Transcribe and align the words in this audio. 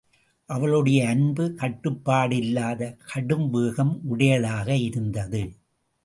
அவளுடைய 0.49 0.99
அன்பு 1.07 1.43
கட்டுப்பாடில்லாத 1.57 2.81
கடும்வேகம் 3.11 3.99
உடையதாக 4.03 4.75
இருந்தது. 4.77 5.41